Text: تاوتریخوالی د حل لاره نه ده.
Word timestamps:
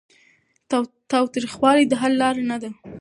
تاوتریخوالی 1.11 1.83
د 1.87 1.93
حل 2.01 2.13
لاره 2.21 2.43
نه 2.51 2.57
ده. 2.61 2.69